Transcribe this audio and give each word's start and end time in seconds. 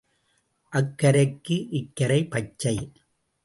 அக்கரைக்கு 0.73 1.57
இக்கரை 1.71 2.29
பச்சை. 2.29 2.75